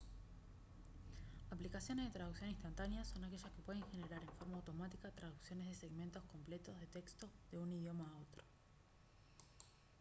aplicaciones 1.51 2.05
de 2.07 2.11
traducción 2.11 2.49
instantáneas 2.49 3.07
son 3.07 3.23
aquellas 3.23 3.51
que 3.51 3.61
pueden 3.61 3.83
generar 3.91 4.19
en 4.19 4.29
forma 4.39 4.57
automática 4.57 5.11
traducciones 5.11 5.67
de 5.67 5.75
segmentos 5.75 6.23
completos 6.23 6.79
de 6.79 6.87
texto 6.87 7.29
de 7.51 7.59
un 7.59 7.71
idioma 7.71 8.09
a 8.09 8.17
otro 8.17 8.43